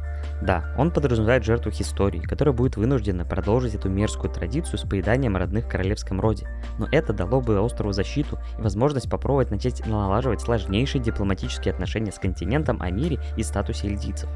Да, 0.41 0.73
он 0.77 0.91
подразумевает 0.91 1.43
жертву 1.43 1.71
истории, 1.71 2.19
которая 2.19 2.53
будет 2.53 2.77
вынуждена 2.77 3.25
продолжить 3.25 3.75
эту 3.75 3.89
мерзкую 3.89 4.31
традицию 4.31 4.77
с 4.77 4.87
поеданием 4.87 5.37
родных 5.37 5.65
в 5.65 5.69
королевском 5.69 6.19
роде, 6.19 6.47
но 6.77 6.87
это 6.91 7.13
дало 7.13 7.41
бы 7.41 7.59
острову 7.59 7.93
защиту 7.93 8.39
и 8.57 8.61
возможность 8.61 9.09
попробовать 9.09 9.51
начать 9.51 9.85
налаживать 9.85 10.41
сложнейшие 10.41 11.01
дипломатические 11.01 11.73
отношения 11.73 12.11
с 12.11 12.19
континентом 12.19 12.81
о 12.81 12.89
мире 12.89 13.19
и 13.37 13.43
статусе 13.43 13.87
эльдийцев. 13.87 14.29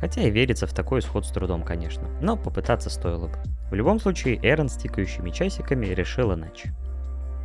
Хотя 0.00 0.22
и 0.22 0.30
верится 0.30 0.66
в 0.66 0.72
такой 0.72 1.00
исход 1.00 1.26
с 1.26 1.30
трудом, 1.30 1.62
конечно, 1.62 2.08
но 2.20 2.36
попытаться 2.36 2.90
стоило 2.90 3.28
бы. 3.28 3.38
В 3.70 3.74
любом 3.74 4.00
случае, 4.00 4.38
Эрон 4.42 4.68
с 4.68 4.76
тикающими 4.76 5.30
часиками 5.30 5.86
решил 5.86 6.34
иначе. 6.34 6.74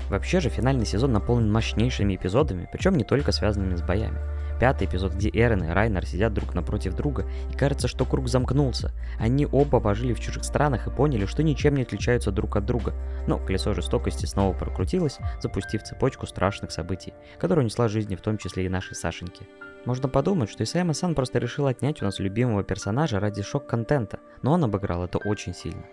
Вообще 0.10 0.40
же 0.40 0.50
финальный 0.50 0.86
сезон 0.86 1.14
наполнен 1.14 1.52
мощнейшими 1.52 2.16
эпизодами, 2.16 2.68
причем 2.72 2.96
не 2.96 3.04
только 3.04 3.32
связанными 3.32 3.76
с 3.76 3.82
боями. 3.82 4.20
Пятый 4.60 4.88
эпизод, 4.88 5.14
где 5.14 5.30
Эрен 5.30 5.64
и 5.64 5.70
Райнер 5.70 6.06
сидят 6.06 6.34
друг 6.34 6.54
напротив 6.54 6.94
друга, 6.94 7.26
и 7.50 7.56
кажется, 7.56 7.88
что 7.88 8.06
круг 8.06 8.28
замкнулся. 8.28 8.92
Они 9.18 9.48
оба 9.50 9.80
пожили 9.80 10.14
в 10.14 10.20
чужих 10.20 10.44
странах 10.44 10.88
и 10.88 10.92
поняли, 10.92 11.26
что 11.26 11.44
ничем 11.44 11.76
не 11.76 11.84
отличаются 11.84 12.32
друг 12.32 12.58
от 12.58 12.66
друга. 12.66 12.94
Но 13.26 13.38
колесо 13.38 13.74
жестокости 13.74 14.26
снова 14.26 14.54
прокрутилось, 14.54 15.20
запустив 15.42 15.84
цепочку 15.84 16.28
страшных 16.28 16.72
событий, 16.72 17.14
которая 17.40 17.64
унесла 17.64 17.88
жизни 17.88 18.16
в 18.16 18.22
том 18.22 18.38
числе 18.38 18.66
и 18.66 18.70
нашей 18.70 18.96
Сашеньки. 18.96 19.48
Можно 19.86 20.10
подумать, 20.10 20.50
что 20.50 20.64
Исайма 20.64 20.94
Сан 20.94 21.16
просто 21.16 21.40
решил 21.40 21.68
отнять 21.68 22.02
у 22.02 22.06
нас 22.06 22.20
любимого 22.20 22.64
персонажа 22.64 23.20
ради 23.20 23.42
шок-контента, 23.42 24.20
но 24.42 24.52
он 24.52 24.64
обыграл 24.64 25.06
это 25.06 25.18
очень 25.20 25.54
сильно. 25.54 25.84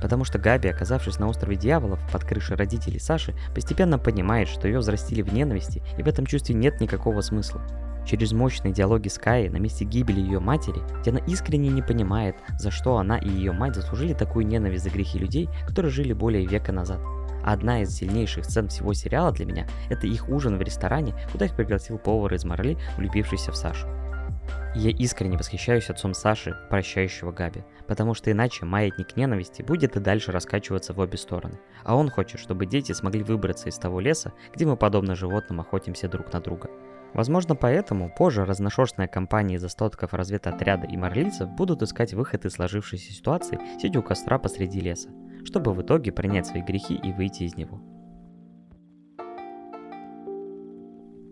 Потому 0.00 0.24
что 0.24 0.38
Габи, 0.38 0.68
оказавшись 0.68 1.18
на 1.18 1.28
острове 1.28 1.56
дьяволов 1.56 1.98
под 2.12 2.22
крышей 2.24 2.56
родителей 2.56 3.00
Саши, 3.00 3.34
постепенно 3.54 3.98
понимает, 3.98 4.48
что 4.48 4.68
ее 4.68 4.78
взрастили 4.78 5.22
в 5.22 5.32
ненависти, 5.32 5.82
и 5.98 6.02
в 6.02 6.06
этом 6.06 6.26
чувстве 6.26 6.54
нет 6.54 6.80
никакого 6.80 7.20
смысла. 7.20 7.62
Через 8.06 8.32
мощные 8.32 8.72
диалоги 8.72 9.08
с 9.08 9.18
Каей 9.18 9.48
на 9.48 9.56
месте 9.56 9.84
гибели 9.84 10.20
ее 10.20 10.40
матери, 10.40 10.80
где 11.00 11.10
она 11.10 11.20
искренне 11.26 11.68
не 11.68 11.82
понимает, 11.82 12.36
за 12.58 12.70
что 12.70 12.96
она 12.98 13.18
и 13.18 13.28
ее 13.28 13.52
мать 13.52 13.74
заслужили 13.74 14.14
такую 14.14 14.46
ненависть 14.46 14.84
за 14.84 14.90
грехи 14.90 15.18
людей, 15.18 15.48
которые 15.66 15.90
жили 15.90 16.12
более 16.12 16.46
века 16.46 16.72
назад. 16.72 17.00
Одна 17.48 17.80
из 17.80 17.94
сильнейших 17.94 18.44
сцен 18.44 18.68
всего 18.68 18.92
сериала 18.92 19.32
для 19.32 19.46
меня– 19.46 19.66
это 19.88 20.06
их 20.06 20.28
ужин 20.28 20.58
в 20.58 20.60
ресторане, 20.60 21.14
куда 21.32 21.46
их 21.46 21.56
пригласил 21.56 21.96
повар 21.96 22.34
из 22.34 22.44
Марли, 22.44 22.76
влюбившийся 22.98 23.52
в 23.52 23.56
Сашу. 23.56 23.88
Я 24.74 24.90
искренне 24.90 25.38
восхищаюсь 25.38 25.88
отцом 25.88 26.12
Саши, 26.12 26.54
прощающего 26.68 27.32
Габи, 27.32 27.64
потому 27.86 28.12
что 28.12 28.30
иначе 28.30 28.66
маятник 28.66 29.16
ненависти 29.16 29.62
будет 29.62 29.96
и 29.96 30.00
дальше 30.00 30.30
раскачиваться 30.30 30.92
в 30.92 30.98
обе 30.98 31.16
стороны. 31.16 31.58
А 31.84 31.96
он 31.96 32.10
хочет, 32.10 32.38
чтобы 32.38 32.66
дети 32.66 32.92
смогли 32.92 33.22
выбраться 33.22 33.70
из 33.70 33.78
того 33.78 34.00
леса, 34.00 34.34
где 34.54 34.66
мы 34.66 34.76
подобно 34.76 35.14
животным 35.14 35.60
охотимся 35.60 36.06
друг 36.06 36.30
на 36.34 36.40
друга. 36.40 36.68
Возможно, 37.14 37.56
поэтому 37.56 38.12
позже 38.14 38.44
разношерстная 38.44 39.08
компания 39.08 39.54
из 39.54 39.64
остатков 39.64 40.12
разведотряда 40.12 40.86
и 40.86 40.98
марлийцев 40.98 41.48
будут 41.48 41.80
искать 41.82 42.12
выход 42.12 42.44
из 42.44 42.52
сложившейся 42.52 43.10
ситуации, 43.10 43.58
сидя 43.80 44.00
у 44.00 44.02
костра 44.02 44.38
посреди 44.38 44.80
леса, 44.80 45.08
чтобы 45.48 45.72
в 45.72 45.80
итоге 45.80 46.12
принять 46.12 46.46
свои 46.46 46.60
грехи 46.60 46.94
и 46.94 47.10
выйти 47.10 47.44
из 47.44 47.56
него. 47.56 47.80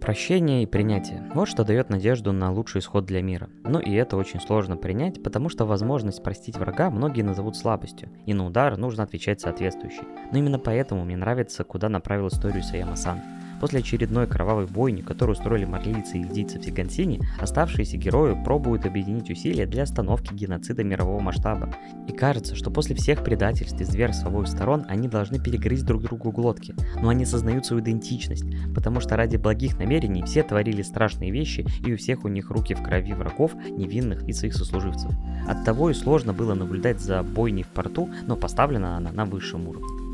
Прощение 0.01 0.63
и 0.63 0.67
принятие. 0.67 1.31
Вот 1.35 1.49
что 1.49 1.65
дает 1.65 1.91
надежду 1.91 2.33
на 2.33 2.51
лучший 2.51 2.79
исход 2.79 3.05
для 3.05 3.21
мира. 3.21 3.51
Но 3.65 3.79
и 3.79 3.93
это 3.93 4.17
очень 4.17 4.41
сложно 4.41 4.77
принять, 4.77 5.23
потому 5.23 5.51
что 5.51 5.67
возможность 5.67 6.23
простить 6.23 6.57
врага 6.57 6.91
многие 6.91 7.23
назовут 7.23 7.57
слабостью, 7.57 8.09
и 8.25 8.33
на 8.33 8.47
удар 8.47 8.79
нужно 8.79 9.03
отвечать 9.03 9.41
соответствующий. 9.41 10.07
Но 10.33 10.39
именно 10.39 10.59
поэтому 10.59 11.05
мне 11.05 11.17
нравится, 11.17 11.65
куда 11.65 11.89
направил 11.91 12.29
историю 12.29 12.63
Саяма-сан. 12.63 13.21
После 13.61 13.81
очередной 13.81 14.27
кровавой 14.27 14.67
бойни, 14.67 15.01
которую 15.01 15.37
устроили 15.37 15.65
марлийцы 15.65 16.19
и 16.19 16.23
льдийцы 16.23 16.59
в 16.59 16.65
Сигансине, 16.65 17.21
оставшиеся 17.41 17.97
герои 17.97 18.37
пробуют 18.45 18.87
объединить 18.87 19.31
усилия 19.31 19.67
для 19.67 19.85
остановки 19.85 20.35
геноцида 20.35 20.85
мирового 20.85 21.21
масштаба. 21.21 21.75
И 22.07 22.13
кажется, 22.13 22.55
что 22.55 22.71
после 22.71 22.95
всех 22.95 23.25
предательств 23.25 23.81
и 23.81 23.85
зверств 23.85 24.27
обоих 24.27 24.49
сторон 24.49 24.85
они 24.89 25.09
должны 25.09 25.39
перегрызть 25.39 25.87
друг 25.87 26.03
другу 26.03 26.31
глотки, 26.31 26.75
но 27.01 27.09
они 27.09 27.25
сознают 27.25 27.67
свою 27.67 27.83
идентичность, 27.83 28.45
потому 28.75 29.01
что 29.01 29.17
ради 29.17 29.37
благих 29.37 29.79
намерений 29.79 30.23
все 30.23 30.43
творили 30.43 30.83
страшные 30.83 31.31
вещи, 31.31 31.67
и 31.85 31.93
у 31.93 31.97
всех 31.97 32.25
у 32.25 32.29
них 32.29 32.51
руки 32.51 32.75
в 32.75 32.83
крови 32.83 33.15
врагов, 33.15 33.55
невинных 33.55 34.23
и 34.25 34.33
своих 34.33 34.55
сослуживцев. 34.55 35.11
Оттого 35.49 35.91
и 35.91 35.95
сложно 35.95 36.33
было 36.33 36.55
наблюдать 36.55 37.01
за 37.01 37.23
бойней 37.23 37.63
в 37.63 37.69
порту, 37.69 38.09
но 38.27 38.37
поставлена 38.37 38.97
она 38.97 39.13
на 39.13 39.25
высшем 39.25 39.69
уровне. 39.69 40.06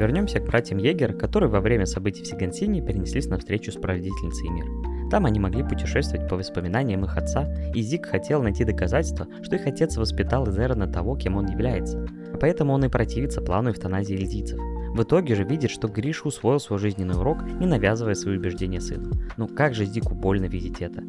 Вернемся 0.00 0.40
к 0.40 0.46
братьям 0.46 0.78
Егер, 0.78 1.12
которые 1.12 1.50
во 1.50 1.60
время 1.60 1.84
событий 1.84 2.22
в 2.22 2.26
Сигансине 2.26 2.80
перенеслись 2.80 3.26
на 3.26 3.36
встречу 3.36 3.70
с 3.70 3.76
правительницей 3.76 4.48
мир. 4.48 4.64
Там 5.10 5.26
они 5.26 5.38
могли 5.38 5.62
путешествовать 5.62 6.26
по 6.26 6.36
воспоминаниям 6.36 7.04
их 7.04 7.18
отца, 7.18 7.46
и 7.74 7.82
Зик 7.82 8.06
хотел 8.06 8.42
найти 8.42 8.64
доказательства, 8.64 9.26
что 9.42 9.56
их 9.56 9.66
отец 9.66 9.98
воспитал 9.98 10.46
из 10.46 10.58
Эрона 10.58 10.86
того, 10.90 11.16
кем 11.16 11.36
он 11.36 11.48
является. 11.48 12.06
Поэтому 12.40 12.72
он 12.72 12.86
и 12.86 12.88
противится 12.88 13.42
плану 13.42 13.72
эвтаназии 13.72 14.14
льдийцев. 14.14 14.58
В 14.94 15.02
итоге 15.02 15.34
же 15.34 15.44
видит, 15.44 15.70
что 15.70 15.86
Гриша 15.86 16.28
усвоил 16.28 16.60
свой 16.60 16.78
жизненный 16.78 17.18
урок, 17.18 17.42
не 17.42 17.66
навязывая 17.66 18.14
свои 18.14 18.38
убеждения 18.38 18.80
сыну. 18.80 19.10
Ну 19.36 19.48
как 19.48 19.74
же 19.74 19.84
Зику 19.84 20.14
больно 20.14 20.46
видеть 20.46 20.80
это? 20.80 21.02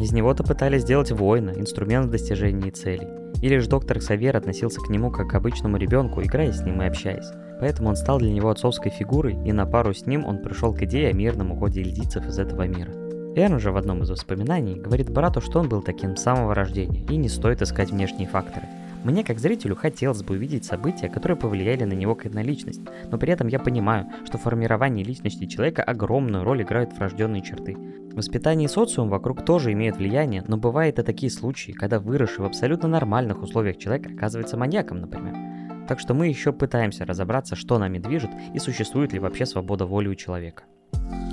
Из 0.00 0.10
него-то 0.10 0.42
пытались 0.42 0.82
сделать 0.82 1.12
воина, 1.12 1.50
инструмент 1.50 2.06
в 2.06 2.10
достижении 2.10 2.70
целей. 2.70 3.06
Или 3.42 3.58
же 3.58 3.68
доктор 3.68 4.00
Ксавер 4.00 4.36
относился 4.36 4.80
к 4.80 4.88
нему 4.88 5.12
как 5.12 5.28
к 5.28 5.34
обычному 5.34 5.76
ребенку, 5.76 6.20
играя 6.20 6.50
с 6.50 6.64
ним 6.64 6.82
и 6.82 6.86
общаясь. 6.86 7.30
Поэтому 7.60 7.90
он 7.90 7.96
стал 7.96 8.18
для 8.18 8.32
него 8.32 8.50
отцовской 8.50 8.90
фигурой, 8.90 9.36
и 9.44 9.52
на 9.52 9.66
пару 9.66 9.94
с 9.94 10.06
ним 10.06 10.24
он 10.24 10.38
пришел 10.38 10.74
к 10.74 10.82
идее 10.82 11.10
о 11.10 11.12
мирном 11.12 11.52
уходе 11.52 11.82
ильдийцев 11.82 12.26
из 12.26 12.38
этого 12.38 12.66
мира. 12.66 12.92
Эрн 13.36 13.58
же 13.58 13.72
в 13.72 13.76
одном 13.76 14.02
из 14.02 14.10
воспоминаний 14.10 14.76
говорит 14.76 15.10
брату, 15.10 15.40
что 15.40 15.58
он 15.58 15.68
был 15.68 15.82
таким 15.82 16.16
с 16.16 16.22
самого 16.22 16.54
рождения, 16.54 17.04
и 17.08 17.16
не 17.16 17.28
стоит 17.28 17.62
искать 17.62 17.90
внешние 17.90 18.28
факторы. 18.28 18.66
Мне, 19.02 19.22
как 19.22 19.38
зрителю, 19.38 19.76
хотелось 19.76 20.22
бы 20.22 20.34
увидеть 20.34 20.64
события, 20.64 21.08
которые 21.08 21.36
повлияли 21.36 21.84
на 21.84 21.92
него 21.92 22.14
как 22.14 22.32
на 22.32 22.42
личность, 22.42 22.80
но 23.10 23.18
при 23.18 23.32
этом 23.32 23.48
я 23.48 23.58
понимаю, 23.58 24.06
что 24.24 24.38
в 24.38 24.42
формировании 24.42 25.04
личности 25.04 25.46
человека 25.46 25.82
огромную 25.82 26.42
роль 26.42 26.62
играют 26.62 26.96
врожденные 26.96 27.42
черты. 27.42 27.76
Воспитание 28.14 28.66
и 28.66 28.70
социум 28.70 29.10
вокруг 29.10 29.44
тоже 29.44 29.72
имеют 29.72 29.96
влияние, 29.96 30.42
но 30.46 30.56
бывают 30.56 30.98
и 30.98 31.02
такие 31.02 31.30
случаи, 31.30 31.72
когда 31.72 31.98
выросший 31.98 32.44
в 32.44 32.46
абсолютно 32.46 32.88
нормальных 32.88 33.42
условиях 33.42 33.76
человек 33.76 34.06
оказывается 34.06 34.56
маньяком, 34.56 35.00
например. 35.00 35.34
Так 35.88 36.00
что 36.00 36.14
мы 36.14 36.28
еще 36.28 36.52
пытаемся 36.52 37.04
разобраться, 37.04 37.56
что 37.56 37.78
нами 37.78 37.98
движет 37.98 38.30
и 38.54 38.58
существует 38.58 39.12
ли 39.12 39.18
вообще 39.18 39.46
свобода 39.46 39.86
воли 39.86 40.08
у 40.08 40.14
человека. 40.14 40.64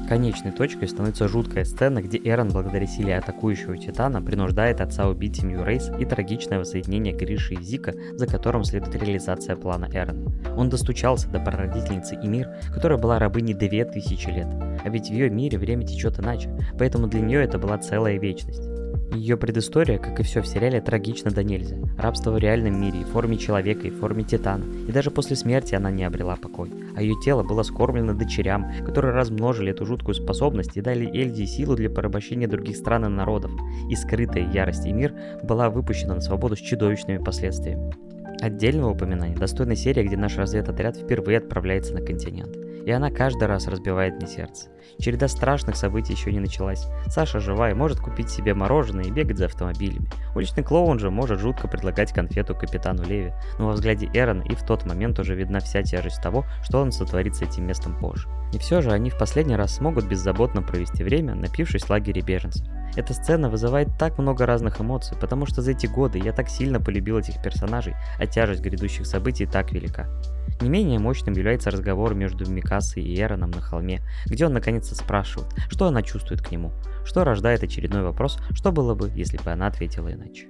Конечной 0.10 0.52
точкой 0.52 0.90
становится 0.90 1.30
жуткая 1.30 1.64
сцена, 1.64 2.02
где 2.02 2.18
Эрон 2.18 2.50
благодаря 2.50 2.86
силе 2.86 3.18
атакующего 3.18 3.78
Титана 3.78 4.22
принуждает 4.22 4.82
отца 4.82 5.08
убить 5.08 5.38
семью 5.38 5.64
Рейс 5.64 5.90
и 6.00 6.04
трагичное 6.04 6.60
воссоединение 6.60 7.14
Гриши 7.14 7.54
и 7.54 7.64
Зика, 7.64 7.94
за 8.16 8.28
которым 8.28 8.66
следует 8.66 8.94
реализация 8.96 9.56
плана 9.56 9.88
Эрона. 9.90 10.30
Он 10.58 10.70
достучался 10.70 11.30
до 11.30 11.40
прародительницы 11.40 12.16
Имир, 12.22 12.50
которая 12.74 13.00
была 13.00 13.20
рабыней 13.20 13.54
2000 13.54 14.30
лет, 14.32 14.48
а 14.84 14.90
ведь 14.90 15.08
в 15.08 15.14
ее 15.14 15.30
мире 15.30 15.58
время 15.58 15.88
течет 15.88 16.20
иначе, 16.20 16.50
поэтому 16.78 17.08
для 17.08 17.22
нее 17.22 17.42
это 17.42 17.58
была 17.58 17.78
целая 17.78 18.20
вечность. 18.20 18.71
Ее 19.14 19.36
предыстория, 19.36 19.98
как 19.98 20.20
и 20.20 20.24
все 20.24 20.42
в 20.42 20.48
сериале, 20.48 20.80
трагична 20.80 21.32
до 21.32 21.44
нельзя. 21.44 21.76
Рабство 21.98 22.32
в 22.32 22.38
реальном 22.38 22.80
мире, 22.80 23.04
в 23.04 23.10
форме 23.10 23.38
человека, 23.38 23.88
и 23.88 23.90
в 23.90 24.00
форме 24.00 24.24
титана. 24.24 24.64
И 24.88 24.92
даже 24.92 25.12
после 25.12 25.36
смерти 25.36 25.76
она 25.76 25.92
не 25.92 26.06
обрела 26.06 26.38
покой. 26.38 26.72
А 26.96 27.02
ее 27.02 27.16
тело 27.24 27.44
было 27.44 27.64
скормлено 27.64 28.14
дочерям, 28.14 28.72
которые 28.86 29.14
размножили 29.14 29.72
эту 29.72 29.86
жуткую 29.86 30.16
способность 30.16 30.78
и 30.78 30.82
дали 30.82 31.06
Эльди 31.06 31.44
силу 31.46 31.76
для 31.76 31.90
порабощения 31.90 32.48
других 32.48 32.78
стран 32.78 33.06
и 33.06 33.10
народов. 33.10 33.52
И 33.90 33.96
скрытая 33.96 34.50
ярость 34.50 34.86
и 34.86 34.94
мир 34.94 35.14
была 35.44 35.70
выпущена 35.70 36.16
на 36.16 36.22
свободу 36.22 36.56
с 36.56 36.60
чудовищными 36.60 37.18
последствиями. 37.18 37.94
Отдельного 38.42 38.90
упоминания 38.90 39.36
достойна 39.36 39.76
серия, 39.76 40.04
где 40.04 40.18
наш 40.18 40.36
разведотряд 40.36 40.98
впервые 40.98 41.38
отправляется 41.38 41.94
на 41.94 42.02
континент. 42.02 42.58
И 42.84 42.90
она 42.90 43.12
каждый 43.12 43.48
раз 43.48 43.68
разбивает 43.68 44.16
мне 44.16 44.26
сердце. 44.26 44.70
Череда 44.98 45.28
страшных 45.28 45.76
событий 45.76 46.14
еще 46.14 46.32
не 46.32 46.40
началась. 46.40 46.88
Саша 47.06 47.40
жива 47.40 47.70
и 47.70 47.76
может 47.76 48.00
купить 48.00 48.32
себе 48.32 48.56
мороженое 48.56 49.04
и 49.06 49.12
бегать 49.12 49.38
за 49.38 49.46
автомобилями. 49.46 50.10
Уличный 50.34 50.64
клоун 50.64 50.98
же 50.98 51.12
может 51.12 51.40
жутко 51.40 51.68
предлагать 51.68 52.14
конфету 52.14 52.56
капитану 52.56 53.04
Леви, 53.04 53.32
но 53.60 53.68
во 53.68 53.74
взгляде 53.74 54.10
Эрона 54.12 54.42
и 54.42 54.56
в 54.56 54.66
тот 54.66 54.88
момент 54.88 55.20
уже 55.20 55.36
видна 55.36 55.60
вся 55.60 55.84
тяжесть 55.84 56.24
того, 56.24 56.46
что 56.64 56.82
он 56.82 56.92
сотворит 56.92 57.36
с 57.36 57.44
этим 57.44 57.68
местом 57.68 57.96
позже. 58.00 58.28
И 58.54 58.58
все 58.58 58.82
же 58.82 58.92
они 58.92 59.12
в 59.12 59.20
последний 59.20 59.56
раз 59.56 59.76
смогут 59.76 60.06
беззаботно 60.06 60.64
провести 60.64 61.04
время, 61.04 61.36
напившись 61.36 61.84
в 61.84 61.90
лагере 61.92 62.22
беженцев. 62.22 62.66
Эта 62.96 63.14
сцена 63.14 63.50
вызывает 63.50 63.98
так 63.98 64.18
много 64.18 64.46
разных 64.46 64.82
эмоций, 64.82 65.18
потому 65.20 65.46
что 65.46 65.62
за 65.62 65.72
эти 65.72 65.88
годы 65.88 66.20
я 66.20 66.34
так 66.34 66.50
сильно 66.50 66.80
полюбил 66.80 67.18
этих 67.18 67.42
персонажей, 67.42 67.96
а 68.18 68.28
тяжесть 68.28 68.62
грядущих 68.62 69.06
событий 69.06 69.46
так 69.46 69.72
велика. 69.72 70.08
Не 70.62 70.70
менее 70.70 71.00
мощным 71.00 71.34
является 71.34 71.72
разговор 71.72 72.14
между 72.14 72.50
Микасой 72.50 73.04
и 73.04 73.20
Эроном 73.20 73.52
на 73.52 73.62
холме, 73.62 74.02
где 74.26 74.46
он 74.46 74.54
наконец-то 74.54 74.96
спрашивает, 74.96 75.50
что 75.70 75.88
она 75.88 76.02
чувствует 76.02 76.42
к 76.42 76.52
нему, 76.52 76.72
что 77.06 77.24
рождает 77.24 77.64
очередной 77.64 78.04
вопрос, 78.04 78.38
что 78.52 78.72
было 78.72 78.94
бы, 78.94 79.10
если 79.16 79.38
бы 79.38 79.52
она 79.52 79.68
ответила 79.68 80.12
иначе. 80.12 80.48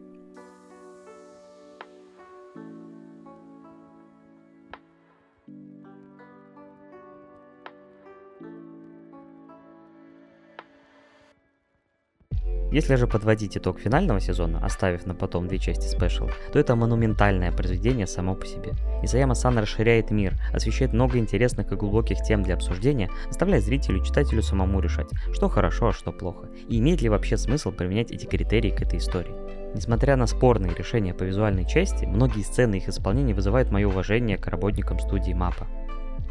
Если 12.72 12.96
же 12.96 13.06
подводить 13.06 13.58
итог 13.58 13.80
финального 13.80 14.22
сезона, 14.22 14.64
оставив 14.64 15.06
на 15.06 15.14
потом 15.14 15.48
две 15.48 15.60
части 15.60 15.88
спешл, 15.88 16.30
то 16.54 16.60
это 16.60 16.76
монументальное 16.76 17.52
произведение 17.52 18.08
само 18.08 18.34
по 18.34 18.46
себе. 18.46 18.72
Исаяма 19.04 19.36
Сан 19.36 19.58
расширяет 19.58 20.10
мир, 20.10 20.36
освещает 20.54 20.94
много 20.94 21.18
интересных 21.18 21.72
и 21.72 21.76
глубоких 21.76 22.22
тем 22.22 22.44
для 22.44 22.56
обсуждения, 22.56 23.10
оставляя 23.30 23.60
зрителю 23.60 24.00
и 24.00 24.06
читателю 24.06 24.42
самому 24.42 24.80
решать, 24.80 25.10
что 25.34 25.50
хорошо, 25.50 25.90
а 25.90 25.94
что 25.94 26.14
плохо, 26.14 26.48
и 26.70 26.80
имеет 26.80 27.02
ли 27.02 27.10
вообще 27.10 27.36
смысл 27.36 27.72
применять 27.72 28.12
эти 28.12 28.26
критерии 28.26 28.72
к 28.72 28.82
этой 28.82 29.00
истории. 29.00 29.36
Несмотря 29.74 30.16
на 30.16 30.28
спорные 30.28 30.74
решения 30.74 31.14
по 31.14 31.24
визуальной 31.24 31.66
части, 31.66 32.06
многие 32.06 32.44
сцены 32.44 32.76
их 32.76 32.90
исполнения 32.90 33.34
вызывают 33.34 33.72
мое 33.72 33.88
уважение 33.88 34.38
к 34.38 34.48
работникам 34.48 35.00
студии 35.00 35.34
Мапа. 35.34 35.68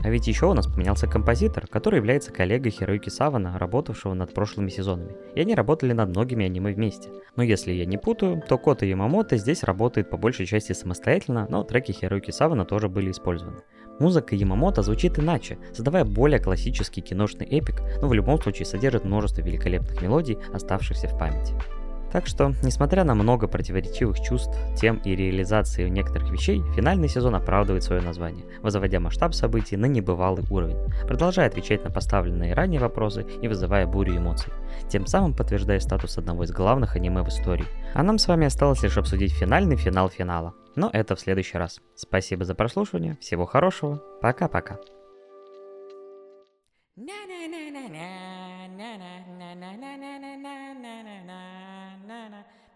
А 0.02 0.08
ведь 0.08 0.26
еще 0.26 0.46
у 0.46 0.54
нас 0.54 0.66
поменялся 0.66 1.06
композитор, 1.06 1.66
который 1.66 1.96
является 1.96 2.32
коллегой 2.32 2.70
Хироюки 2.70 3.10
Савана, 3.10 3.58
работавшего 3.58 4.14
над 4.14 4.32
прошлыми 4.32 4.70
сезонами. 4.70 5.12
И 5.34 5.40
они 5.40 5.54
работали 5.54 5.92
над 5.92 6.08
многими 6.10 6.46
аниме 6.46 6.72
вместе. 6.72 7.10
Но 7.36 7.42
если 7.42 7.72
я 7.72 7.84
не 7.84 7.98
путаю, 7.98 8.42
то 8.48 8.56
Кота 8.56 8.86
Ямамото 8.86 9.36
здесь 9.36 9.62
работает 9.62 10.08
по 10.08 10.16
большей 10.16 10.46
части 10.46 10.72
самостоятельно, 10.72 11.46
но 11.50 11.64
треки 11.64 11.92
Хироюки 11.92 12.30
Савана 12.30 12.64
тоже 12.64 12.88
были 12.88 13.10
использованы. 13.10 13.58
Музыка 13.98 14.34
Ямамото 14.34 14.82
звучит 14.82 15.18
иначе, 15.18 15.58
создавая 15.72 16.06
более 16.06 16.40
классический 16.40 17.02
киношный 17.02 17.46
эпик, 17.46 17.82
но 18.00 18.08
в 18.08 18.14
любом 18.14 18.40
случае 18.40 18.64
содержит 18.64 19.04
множество 19.04 19.42
великолепных 19.42 20.00
мелодий, 20.00 20.38
оставшихся 20.52 21.08
в 21.08 21.18
памяти. 21.18 21.54
Так 22.12 22.26
что, 22.26 22.52
несмотря 22.62 23.04
на 23.04 23.14
много 23.14 23.46
противоречивых 23.46 24.20
чувств, 24.20 24.52
тем 24.76 24.96
и 25.04 25.14
реализации 25.14 25.88
некоторых 25.88 26.30
вещей, 26.30 26.62
финальный 26.74 27.08
сезон 27.08 27.34
оправдывает 27.34 27.84
свое 27.84 28.02
название, 28.02 28.44
возводя 28.62 29.00
масштаб 29.00 29.34
событий 29.34 29.76
на 29.76 29.86
небывалый 29.86 30.44
уровень, 30.50 30.78
продолжая 31.06 31.46
отвечать 31.46 31.84
на 31.84 31.90
поставленные 31.90 32.54
ранее 32.54 32.80
вопросы 32.80 33.26
и 33.40 33.48
вызывая 33.48 33.86
бурю 33.86 34.16
эмоций, 34.16 34.52
тем 34.88 35.06
самым 35.06 35.34
подтверждая 35.34 35.80
статус 35.80 36.18
одного 36.18 36.44
из 36.44 36.50
главных 36.50 36.96
аниме 36.96 37.22
в 37.22 37.28
истории. 37.28 37.66
А 37.94 38.02
нам 38.02 38.18
с 38.18 38.26
вами 38.26 38.46
осталось 38.46 38.82
лишь 38.82 38.98
обсудить 38.98 39.32
финальный 39.32 39.76
финал 39.76 40.08
финала. 40.08 40.54
Но 40.76 40.88
это 40.92 41.16
в 41.16 41.20
следующий 41.20 41.58
раз. 41.58 41.80
Спасибо 41.94 42.44
за 42.44 42.54
прослушивание, 42.54 43.18
всего 43.20 43.44
хорошего, 43.44 44.00
пока-пока. 44.20 44.78